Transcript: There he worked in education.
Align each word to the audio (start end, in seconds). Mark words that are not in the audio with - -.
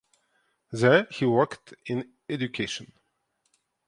There 0.71 1.05
he 1.11 1.25
worked 1.27 1.75
in 1.85 2.11
education. 2.27 2.91